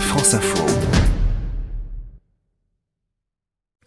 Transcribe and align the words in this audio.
France 0.00 0.34
Info. 0.34 0.64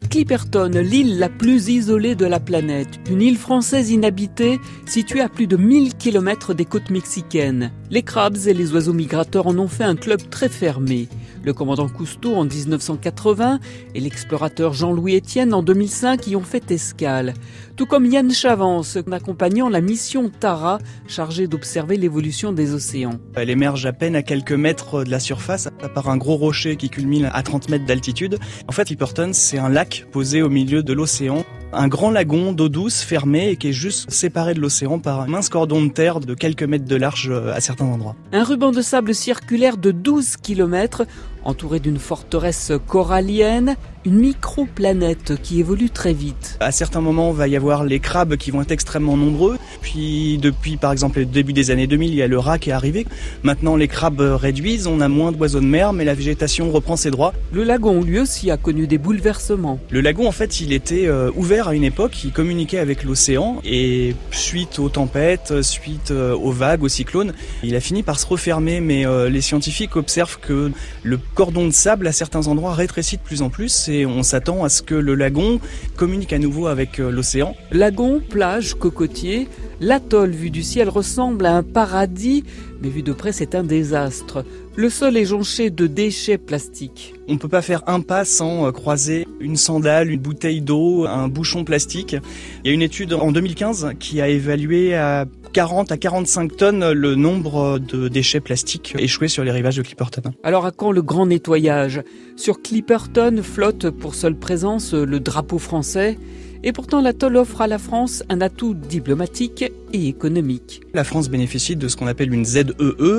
Clipperton, 0.09 0.71
l'île 0.74 1.20
la 1.20 1.29
plus 1.29 1.70
isolée 1.70 2.16
de 2.16 2.25
la 2.25 2.40
planète, 2.40 3.00
une 3.09 3.22
île 3.22 3.38
française 3.38 3.92
inhabitée 3.92 4.60
située 4.86 5.22
à 5.22 5.30
plus 5.30 5.46
de 5.46 5.56
1000 5.56 5.96
km 5.96 6.54
des 6.54 6.66
côtes 6.66 6.90
mexicaines. 6.90 7.72
Les 7.92 8.02
crabes 8.02 8.38
et 8.48 8.54
les 8.54 8.73
oiseaux 8.73 8.94
migrateurs 8.94 9.48
en 9.48 9.57
ont 9.60 9.68
fait 9.68 9.84
un 9.84 9.96
club 9.96 10.20
très 10.29 10.50
fermé. 10.50 11.07
Le 11.43 11.53
commandant 11.53 11.87
Cousteau 11.87 12.35
en 12.35 12.45
1980 12.45 13.59
et 13.95 13.99
l'explorateur 13.99 14.73
Jean-Louis 14.73 15.17
Etienne 15.17 15.53
en 15.53 15.63
2005 15.63 16.27
y 16.27 16.35
ont 16.35 16.41
fait 16.41 16.69
escale. 16.71 17.33
Tout 17.75 17.85
comme 17.85 18.05
Yann 18.05 18.31
Chavance, 18.31 18.97
accompagnant 19.11 19.70
la 19.70 19.81
mission 19.81 20.29
Tara, 20.29 20.79
chargée 21.07 21.47
d'observer 21.47 21.97
l'évolution 21.97 22.52
des 22.52 22.73
océans. 22.73 23.20
Elle 23.35 23.49
émerge 23.49 23.85
à 23.85 23.93
peine 23.93 24.15
à 24.15 24.21
quelques 24.21 24.52
mètres 24.52 25.03
de 25.03 25.09
la 25.09 25.20
surface, 25.20 25.67
à 25.81 25.89
part 25.89 26.09
un 26.09 26.17
gros 26.17 26.35
rocher 26.35 26.75
qui 26.75 26.89
culmine 26.89 27.30
à 27.33 27.41
30 27.41 27.69
mètres 27.69 27.85
d'altitude. 27.85 28.38
En 28.67 28.71
fait, 28.71 28.91
Hipperton, 28.91 29.31
c'est 29.33 29.58
un 29.58 29.69
lac 29.69 30.05
posé 30.11 30.41
au 30.41 30.49
milieu 30.49 30.83
de 30.83 30.94
l'océan 30.94 31.45
un 31.73 31.88
grand 31.88 32.12
lagon 32.12 32.52
d'eau 32.52 32.70
douce 32.70 33.02
fermé 33.02 33.50
et 33.50 33.55
qui 33.55 33.70
est 33.70 33.73
juste 33.73 34.09
séparé 34.12 34.54
de 34.54 34.59
l'océan 34.59 35.00
par 35.00 35.22
un 35.22 35.28
mince 35.28 35.50
cordon 35.50 35.84
de 35.84 35.90
terre 35.90 36.20
de 36.20 36.34
quelques 36.34 36.64
mètres 36.64 36.86
de 36.86 36.95
large 36.95 37.30
euh, 37.30 37.54
à 37.54 37.59
certains 37.59 37.86
endroits. 37.86 38.16
Un 38.32 38.44
ruban 38.44 38.72
de 38.72 38.82
sable 38.82 39.14
circulaire 39.14 39.78
de 39.78 39.92
12 39.92 40.38
km 40.38 41.05
entouré 41.44 41.80
d'une 41.80 42.00
forteresse 42.00 42.72
corallienne, 42.88 43.76
une 44.05 44.20
micro-planète 44.20 45.34
qui 45.41 45.59
évolue 45.59 45.89
très 45.89 46.13
vite. 46.13 46.58
À 46.59 46.71
certains 46.71 47.02
moments, 47.02 47.31
il 47.31 47.38
va 47.38 47.48
y 47.48 47.55
avoir 47.55 47.84
les 47.84 47.99
crabes 47.99 48.35
qui 48.38 48.52
vont 48.52 48.62
être 48.62 48.72
extrêmement 48.72 49.17
nombreux. 49.17 49.58
Puis 49.81 50.38
depuis, 50.41 50.77
par 50.77 50.91
exemple, 50.91 51.20
le 51.20 51.25
début 51.25 51.53
des 51.53 51.72
années 51.72 51.88
2000, 51.88 52.09
il 52.09 52.16
y 52.16 52.22
a 52.22 52.27
le 52.27 52.39
rat 52.39 52.59
qui 52.59 52.70
est 52.70 52.73
arrivé. 52.73 53.05
Maintenant, 53.44 53.75
les 53.75 53.88
crabes 53.88 54.22
réduisent, 54.22 54.88
on 54.88 55.02
a 55.02 55.08
moins 55.08 55.31
d'oiseaux 55.31 55.59
de 55.59 55.66
mer, 55.66 55.94
mais 55.94 56.05
la 56.05 56.13
végétation 56.13 56.72
reprend 56.72 56.95
ses 56.95 57.12
droits. 57.12 57.34
Le 57.52 57.63
lagon, 57.63 58.02
lui 58.03 58.20
aussi, 58.20 58.52
a 58.52 58.58
connu 58.58 58.88
des 58.88 58.97
bouleversements. 58.97 59.80
Le 59.89 60.02
lagon, 60.02 60.27
en 60.27 60.31
fait, 60.31 60.61
il 60.61 60.73
était 60.73 61.08
euh, 61.08 61.31
ouvert 61.36 61.67
à 61.67 61.75
une 61.75 61.83
époque, 61.83 62.23
il 62.23 62.31
communiquait 62.31 62.80
avec 62.80 63.03
l'océan, 63.03 63.61
et 63.66 64.16
suite 64.31 64.80
aux 64.80 64.89
tempêtes, 64.89 65.61
suite 65.61 66.11
euh, 66.11 66.36
aux 66.36 66.52
vagues, 66.52 66.83
aux 66.83 66.89
cyclones, 66.89 67.33
il 67.64 67.75
a 67.75 67.80
fini 67.80 68.03
par 68.03 68.20
se 68.20 68.25
refermer. 68.25 68.80
Mais 68.80 69.05
euh, 69.05 69.30
les 69.30 69.42
scientifiques 69.42 69.95
observent 69.95 70.39
que 70.39 70.72
le 71.03 71.20
cordon 71.36 71.66
de 71.66 71.72
sable 71.72 72.08
à 72.08 72.11
certains 72.11 72.47
endroits 72.47 72.73
rétrécit 72.73 73.17
de 73.17 73.22
plus 73.22 73.42
en 73.42 73.50
plus 73.50 73.89
et 73.89 73.98
on 74.05 74.23
s'attend 74.23 74.64
à 74.64 74.69
ce 74.69 74.81
que 74.81 74.95
le 74.95 75.16
lagon 75.16 75.59
communique 75.95 76.33
à 76.33 76.39
nouveau 76.39 76.67
avec 76.67 77.00
euh, 77.00 77.11
l'océan. 77.11 77.55
Lagon, 77.72 78.22
plage, 78.28 78.75
cocotier, 78.75 79.47
l'atoll 79.80 80.31
vu 80.31 80.50
du 80.50 80.64
ciel 80.64 80.89
ressemble 80.89 81.45
à 81.45 81.55
un 81.55 81.64
paradis, 81.64 82.44
mais 82.81 82.89
vu 82.89 83.03
de 83.03 83.14
près 83.14 83.31
c'est 83.31 83.55
un 83.55 83.64
désastre. 83.64 84.45
Le 84.75 84.89
sol 84.89 85.17
est 85.17 85.25
jonché 85.25 85.70
de 85.72 85.88
déchets 85.88 86.38
plastiques. 86.38 87.14
On 87.27 87.33
ne 87.33 87.38
peut 87.38 87.50
pas 87.50 87.61
faire 87.61 87.83
un 87.88 88.02
pas 88.02 88.23
sans 88.23 88.67
euh, 88.67 88.72
croiser 88.72 89.27
une 89.39 89.58
sandale, 89.58 90.09
une 90.09 90.20
bouteille 90.20 90.61
d'eau, 90.61 91.05
un 91.05 91.27
bouchon 91.27 91.64
plastique. 91.64 92.16
Il 92.64 92.67
y 92.67 92.72
a 92.72 92.73
une 92.73 92.81
étude 92.81 93.14
en 93.14 93.31
2015 93.31 93.94
qui 94.00 94.22
a 94.22 94.30
évalué 94.30 94.95
à 94.95 95.25
40 95.53 95.92
à 95.92 95.97
45 95.97 96.58
tonnes 96.58 96.92
le 96.92 97.16
nombre 97.16 97.80
de 97.80 98.08
déchets 98.08 98.39
plastiques 98.39 98.95
échoués 98.97 99.28
sur 99.28 99.44
les 99.44 99.52
rivages 99.52 99.78
de 99.78 99.81
Clipperton. 99.81 100.22
Alors 100.44 100.66
à 100.66 100.72
quand 100.72 100.92
le 100.92 101.02
grand 101.02 101.25
nettoyage? 101.25 102.02
Sur 102.36 102.61
Clipperton 102.61 103.42
flotte 103.44 103.89
pour 103.89 104.16
seule 104.16 104.36
présence 104.36 104.94
le 104.94 105.20
drapeau 105.20 105.58
français 105.58 106.17
et 106.63 106.73
pourtant, 106.73 107.02
l'atoll 107.02 107.38
offre 107.38 107.61
à 107.61 107.67
la 107.67 107.77
France 107.77 108.23
un 108.29 108.41
atout 108.41 108.73
diplomatique 108.73 109.71
et 109.93 110.07
économique. 110.07 110.81
La 110.93 111.03
France 111.03 111.29
bénéficie 111.29 111.75
de 111.75 111.88
ce 111.88 111.95
qu'on 111.95 112.07
appelle 112.07 112.33
une 112.33 112.45
ZEE, 112.45 112.65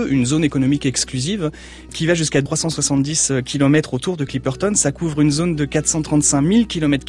une 0.08 0.26
zone 0.26 0.44
économique 0.44 0.86
exclusive, 0.86 1.50
qui 1.92 2.06
va 2.06 2.14
jusqu'à 2.14 2.42
370 2.42 3.32
km 3.44 3.94
autour 3.94 4.16
de 4.16 4.24
Clipperton. 4.24 4.74
Ça 4.74 4.92
couvre 4.92 5.20
une 5.20 5.30
zone 5.30 5.56
de 5.56 5.64
435 5.64 6.46
000 6.46 6.64
km 6.66 7.06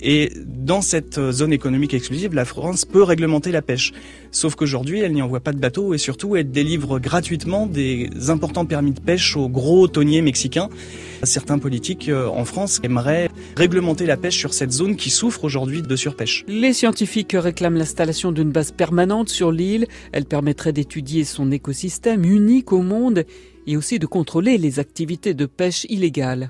et 0.00 0.32
dans 0.46 0.80
cette 0.80 1.30
zone 1.30 1.52
économique 1.52 1.94
exclusive, 1.94 2.34
la 2.34 2.44
France 2.44 2.84
peut 2.84 3.02
réglementer 3.02 3.50
la 3.50 3.62
pêche. 3.62 3.92
Sauf 4.30 4.54
qu'aujourd'hui, 4.54 5.00
elle 5.00 5.12
n'y 5.12 5.22
envoie 5.22 5.40
pas 5.40 5.52
de 5.52 5.58
bateaux 5.58 5.94
et 5.94 5.98
surtout, 5.98 6.36
elle 6.36 6.50
délivre 6.50 6.98
gratuitement 6.98 7.66
des 7.66 8.10
importants 8.28 8.66
permis 8.66 8.92
de 8.92 9.00
pêche 9.00 9.36
aux 9.36 9.48
gros 9.48 9.88
tonniers 9.88 10.22
mexicains. 10.22 10.68
Certains 11.22 11.58
politiques 11.58 12.08
euh, 12.08 12.28
en 12.28 12.44
France 12.44 12.80
aimeraient 12.82 13.30
réglementer 13.56 14.06
la 14.06 14.16
pêche 14.16 14.36
sur 14.36 14.52
cette 14.52 14.72
zone 14.72 14.96
qui 14.96 15.10
souffre 15.10 15.48
Les 16.48 16.72
scientifiques 16.72 17.34
réclament 17.34 17.78
l'installation 17.78 18.30
d'une 18.30 18.50
base 18.52 18.72
permanente 18.72 19.28
sur 19.30 19.50
l'île. 19.50 19.86
Elle 20.12 20.26
permettrait 20.26 20.72
d'étudier 20.72 21.24
son 21.24 21.50
écosystème 21.50 22.24
unique 22.24 22.72
au 22.72 22.82
monde 22.82 23.24
et 23.66 23.76
aussi 23.76 23.98
de 23.98 24.06
contrôler 24.06 24.58
les 24.58 24.78
activités 24.78 25.34
de 25.34 25.46
pêche 25.46 25.86
illégales. 25.88 26.44